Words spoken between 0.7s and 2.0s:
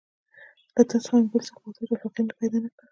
له تا څخه مې بل څوک محتاج